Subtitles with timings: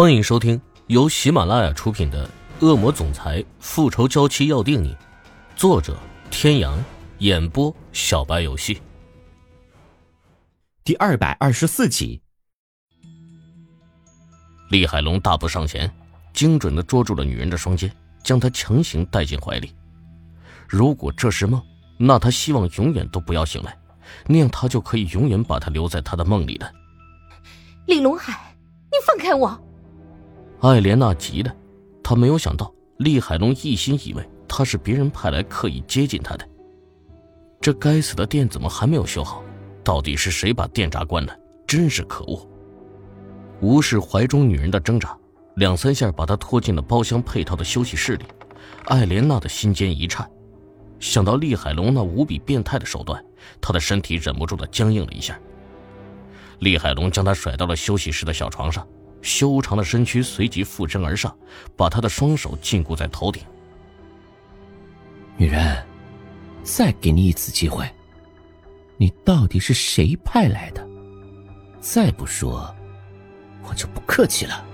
[0.00, 2.24] 欢迎收听由喜马拉雅出品的
[2.64, 4.94] 《恶魔总裁复仇娇妻要定你》，
[5.56, 5.98] 作者：
[6.30, 6.78] 天阳，
[7.18, 8.80] 演播：小白游戏。
[10.84, 12.22] 第二百二十四集，
[14.70, 15.92] 厉海龙大步上前，
[16.32, 17.92] 精准的捉住了女人的双肩，
[18.22, 19.74] 将她强行带进怀里。
[20.68, 21.60] 如果这是梦，
[21.98, 23.76] 那他希望永远都不要醒来，
[24.28, 26.70] 那样他就可以永远把她留在他的梦里了。
[27.88, 28.54] 李龙海，
[28.92, 29.60] 你放开我！
[30.60, 31.54] 艾莲娜急的，
[32.02, 36.48] 她没有想到厉海龙一心以为他是别人派来刻意接近她的。
[37.60, 39.42] 这该死的店怎么还没有修好？
[39.84, 41.36] 到底是谁把电闸关了？
[41.66, 42.48] 真是可恶！
[43.60, 45.16] 无视怀中女人的挣扎，
[45.56, 48.24] 两三下把她拖进了包厢配套的休息室里。
[48.86, 50.28] 艾莲娜的心尖一颤，
[50.98, 53.24] 想到厉海龙那无比变态的手段，
[53.60, 55.38] 她的身体忍不住的僵硬了一下。
[56.58, 58.84] 厉海龙将她甩到了休息室的小床上。
[59.22, 61.36] 修长的身躯随即附身而上，
[61.76, 63.42] 把他的双手禁锢在头顶。
[65.36, 65.84] 女人，
[66.62, 67.88] 再给你一次机会，
[68.96, 70.86] 你到底是谁派来的？
[71.80, 72.74] 再不说，
[73.62, 74.64] 我就不客气了。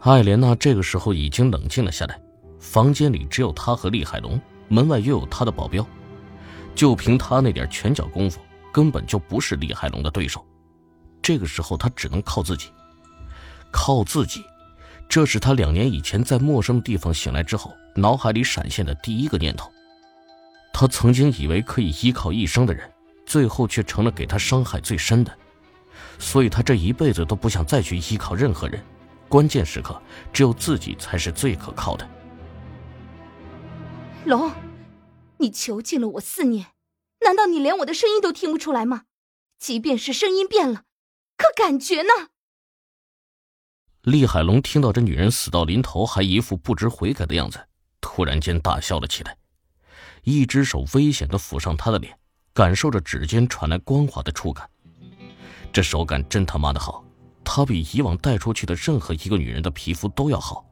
[0.00, 2.20] 艾莲娜这个时候已经冷静了下来，
[2.58, 5.86] 房间里只有她和厉海龙，门外又有他的保镖，
[6.74, 8.40] 就凭他那点拳脚功夫，
[8.72, 10.44] 根本就不是厉海龙的对手。
[11.22, 12.70] 这个时候，他只能靠自己，
[13.70, 14.44] 靠自己，
[15.08, 19.70] 这是他两年以前在陌生地方醒来之后脑海里闪现的第一个念头。
[20.72, 22.90] 他曾经以为可以依靠一生的人，
[23.24, 25.32] 最后却成了给他伤害最深的，
[26.18, 28.82] 所以他这一辈子都不想再去依靠任何人。
[29.28, 30.00] 关键时刻，
[30.32, 32.08] 只有自己才是最可靠的。
[34.24, 34.50] 龙，
[35.38, 36.68] 你囚禁了我四年，
[37.20, 39.02] 难道你连我的声音都听不出来吗？
[39.58, 40.82] 即便是声音变了。
[41.42, 42.12] 可感觉呢？
[44.02, 47.58] 厉海龙听到这女人死到临头还一副不知悔改的样子，
[48.00, 49.36] 突然间大笑了起来，
[50.22, 52.16] 一只手危险的抚上她的脸，
[52.52, 54.68] 感受着指尖传来光滑的触感。
[55.72, 57.04] 这手感真他妈的好，
[57.42, 60.64] 它比以往带出去的任何一个女人的皮肤都要好，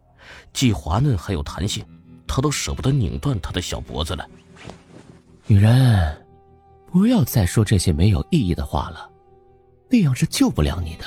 [0.53, 1.85] 既滑嫩还有弹性，
[2.29, 4.29] 他都舍不得拧断她的小脖子了。
[5.47, 6.27] 女人，
[6.93, 9.10] 不要再说这些没有意义的话了。
[9.91, 11.05] 那样是救不了你的。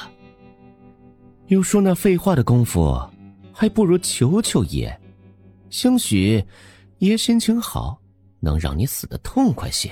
[1.48, 3.00] 有说那废话的功夫，
[3.54, 4.96] 还不如求求爷，
[5.70, 6.44] 兴许
[7.00, 8.00] 爷心情好，
[8.40, 9.92] 能让你死的痛快些。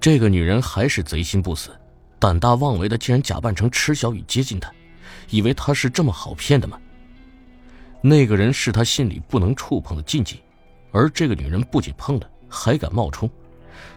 [0.00, 1.70] 这个女人还是贼心不死，
[2.18, 4.72] 胆大妄为的，竟然假扮成池小雨接近他，
[5.30, 6.78] 以为他是这么好骗的吗？
[8.00, 10.40] 那个人是他心里不能触碰的禁忌，
[10.90, 13.30] 而这个女人不仅碰了，还敢冒充，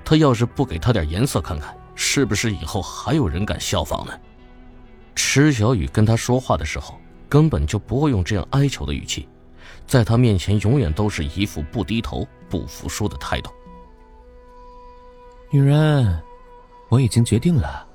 [0.03, 1.75] 他要是不给他点颜色看看。
[1.95, 4.13] 是不是以后还有人敢效仿呢？
[5.16, 9.28] 池小雨跟他说话的时候，根本就不会用这样哀求的语气，
[9.88, 13.50] 在他面前永远都是一副不低头、不服输的态度。
[15.50, 16.22] 女人，
[16.89, 17.88] 我已经决定了，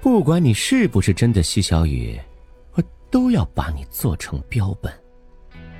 [0.00, 2.20] 不管你是不是真的西小雨，
[2.74, 4.92] 我都要把你做成标本，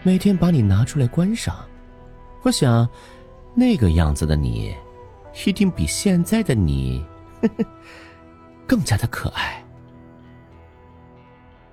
[0.03, 1.65] 每天把你拿出来观赏。
[2.43, 2.89] 我想，
[3.55, 4.75] 那个样子的你，
[5.47, 7.05] 一定比现在的你。
[8.67, 9.65] 更加的可爱。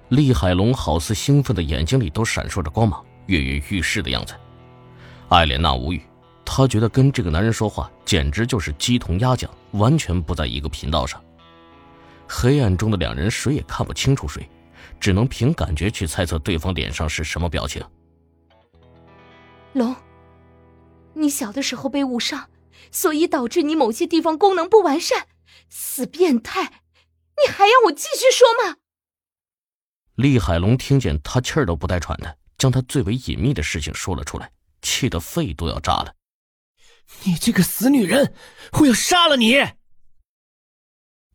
[0.10, 4.34] 厉海龙好似兴奋的眼睛里都闪烁着光芒，跃跃欲试的样子。
[5.30, 6.02] 艾莲娜无语，
[6.44, 11.24] 她觉得跟这个男人说话简直就是鸡同鸭讲，完全不在一个频道上。
[12.28, 14.50] 黑暗中的两人谁也看不清楚谁，
[15.00, 17.84] 只能凭感觉去猜测对方脸上是什么表情。
[19.74, 19.96] 龙，
[21.14, 22.48] 你小的时候被误伤，
[22.92, 25.28] 所以导致你某些地方功能不完善。
[25.70, 26.64] 死变态！
[26.64, 28.78] 你还要我继续说吗？
[30.16, 34.52] 厉海龙听见他气儿都不带喘的，将他最为隐秘的事情说了出来，
[34.82, 36.14] 气得肺都要炸了。
[37.24, 38.34] 你这个死女人，
[38.74, 39.56] 我要杀了你！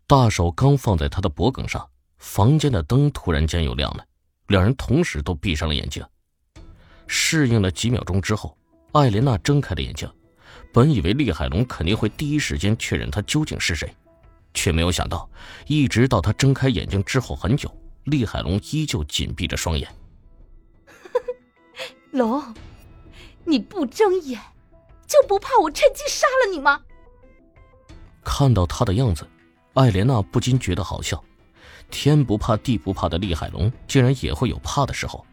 [0.07, 4.07] 大手刚放在他的脖颈上，房间的灯突然间又亮了，
[4.49, 6.07] 两人同时都闭上了眼睛。
[7.07, 8.57] 适应了几秒钟之后，
[8.93, 10.07] 艾莲娜睁开了眼睛，
[10.75, 13.95] 本以为厉海龙肯定会第一时间确认他究竟是谁。
[14.55, 15.29] 却没有想到，
[15.67, 17.71] 一直到他睁开眼睛之后很久，
[18.05, 19.87] 厉海龙依旧紧闭着双眼。
[22.13, 22.43] 龙，
[23.45, 24.41] 你不睁眼，
[25.07, 26.81] 就不怕我趁机杀了你吗？
[28.25, 29.29] 看到他的样子，
[29.75, 31.23] 艾莲娜不禁觉得好笑。
[31.91, 35.25] 天不怕地不怕的厉海龙，竟然也会有怕的时候。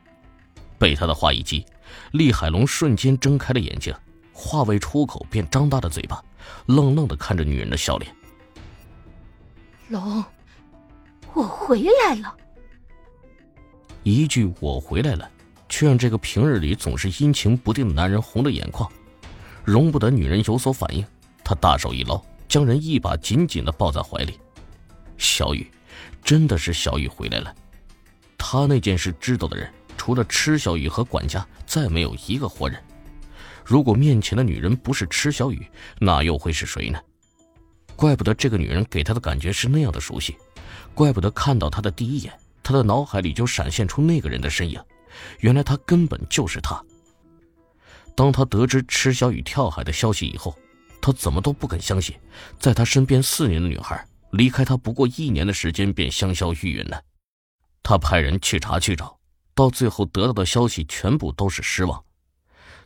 [0.77, 1.65] 被他的话一激，
[2.11, 3.93] 厉海龙瞬间睁开了眼睛，
[4.33, 6.23] 话未出口便张大了嘴巴，
[6.65, 8.13] 愣愣的看着女人的笑脸。
[9.91, 10.23] 龙，
[11.33, 12.33] 我回来了。
[14.03, 15.29] 一句“我回来了”，
[15.67, 18.89] 却让这个平日里总是阴晴不定的男人红了眼眶，
[19.65, 21.05] 容不得女人有所反应，
[21.43, 24.39] 他大手一捞，将人一把紧紧的抱在怀里。
[25.17, 25.69] 小雨，
[26.23, 27.53] 真的是小雨回来了。
[28.37, 32.81] 他那件事知道的人，除了池小雨和管家，再没有一个活人。
[33.65, 35.67] 如果面前的女人不是池小雨，
[35.99, 36.97] 那又会是谁呢？
[38.01, 40.35] 怪不得这个女人给他的感觉是那样的熟悉，
[40.95, 42.33] 怪不得看到她的第一眼，
[42.63, 44.83] 他的脑海里就闪现出那个人的身影。
[45.41, 46.83] 原来他根本就是他。
[48.15, 50.57] 当他得知池小雨跳海的消息以后，
[50.99, 52.15] 他怎么都不肯相信，
[52.57, 56.99] 在他身边四年的女孩，离开他不过一年的时间便香消玉殒了。
[57.83, 59.15] 他派人去查去找，
[59.53, 62.03] 到最后得到的消息全部都是失望。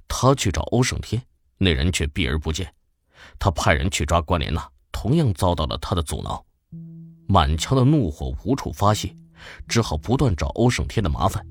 [0.10, 1.24] 他去找欧胜天，
[1.58, 2.68] 那人却避而不见；
[3.40, 6.42] 他派人去抓关莲娜，同样遭到了他的阻挠。
[7.28, 9.14] 满腔的怒火无处发泄，
[9.68, 11.46] 只好不断找欧胜天的麻烦。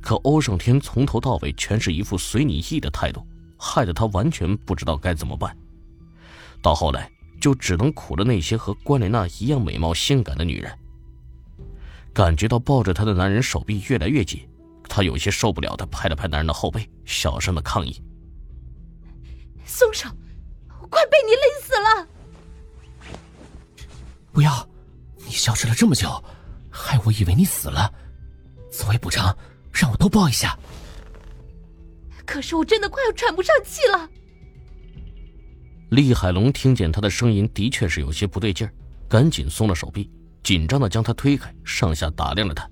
[0.00, 3.24] 可欧胜天从头到尾全是一副随你意的态度，
[3.56, 5.56] 害得他完全不知道该怎么办。
[6.60, 7.08] 到后来，
[7.40, 10.76] 就只能苦了那些和关莲娜一样美貌性感的女人。
[12.12, 14.40] 感觉到抱着他的男人手臂越来越紧。
[14.88, 18.02] 他有些受不了的拍了拍男人的后背，小声的抗议
[19.64, 20.08] ：“松手，
[20.80, 22.08] 我快被你勒死了！”
[24.32, 24.66] 不要，
[25.26, 26.22] 你消失了这么久，
[26.70, 27.92] 害我以为你死了。
[28.70, 29.36] 作为补偿，
[29.70, 30.58] 让我多抱一下。
[32.24, 34.08] 可是我真的快要喘不上气了。
[35.90, 38.72] 厉海龙听见他的声音的确是有些不对劲儿，
[39.08, 40.10] 赶紧松了手臂，
[40.42, 42.66] 紧张的将他推开，上下打量了他。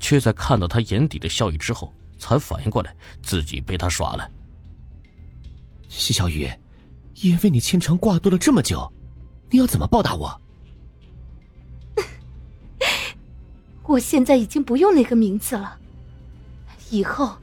[0.00, 4.28] 却在看到他眼底的笑意之后，才反应过来自己被他耍了。
[5.88, 6.50] 西小雨，
[7.14, 8.92] 也为你牵肠挂肚了这么久，
[9.50, 10.42] 你要怎么报答我？
[13.86, 15.78] 我现在已经不用那个名字了，
[16.90, 17.36] 以后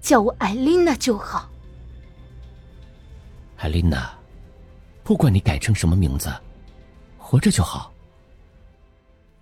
[0.00, 1.50] 叫我艾琳娜就好。
[3.56, 4.14] 艾琳娜，
[5.02, 6.32] 不管你改成什么名字，
[7.16, 7.92] 活着就好。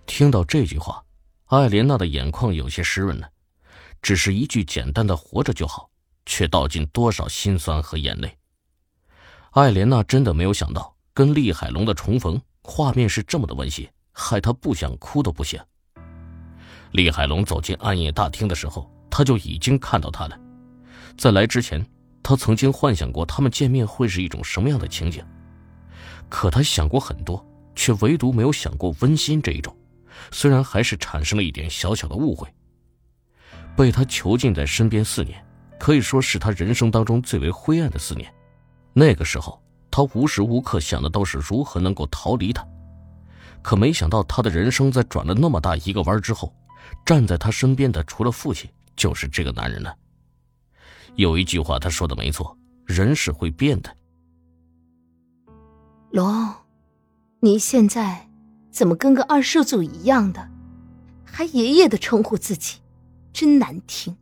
[0.07, 1.03] 听到这句话。
[1.47, 3.29] 艾莲娜的眼眶有些湿润了，
[4.01, 5.89] 只是一句简单的“活着就好”，
[6.25, 8.37] 却道尽多少心酸和眼泪。
[9.51, 15.61] 艾莲娜真的没有想到，跟厉海龙的重逢画面是这么的温馨，害她不想哭都不行。
[16.95, 20.39] 厉海龙走进暗夜大厅的时候，他就已经看到他了。
[21.19, 21.85] 在来之前，
[22.23, 25.21] 他曾经幻想过他们见面会是一种什么样的情景，
[26.29, 27.45] 可他想过很多，
[27.75, 29.77] 却唯独没有想过温馨这一种。
[30.31, 32.47] 虽然还是产生了一点小小的误会，
[33.77, 35.45] 被他囚禁在身边四年，
[35.81, 38.33] 可以说是他人生当中最为灰暗的四年。
[38.93, 39.61] 那个时候，
[39.91, 42.65] 他无时无刻想的都是如何能够逃离他。
[43.63, 46.55] 可没想到，他的人生在转了那么大一个弯之后，
[47.05, 49.97] 站在他身边的除了父亲，就是这个男人了。
[51.17, 53.97] 有一句话，他说的没错：人是会变的。
[56.11, 56.55] 龙，
[57.41, 58.29] 你现在。
[58.71, 60.51] 怎么跟个二世祖一样的，
[61.25, 62.81] 还爷爷的称呼自己，
[63.33, 64.17] 真难听。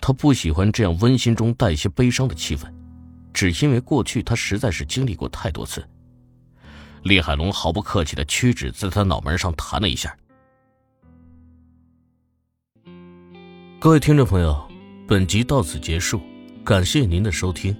[0.00, 2.68] 他不喜欢这样温馨中带些悲伤的气氛，
[3.32, 5.88] 只因为过去他实在是经历过太多次。
[7.04, 10.12] 厉海龙毫不客气的屈指在他脑门上弹了一下。
[13.84, 14.56] 各位听众朋友，
[15.06, 16.18] 本集到此结束，
[16.64, 17.76] 感谢您的收听。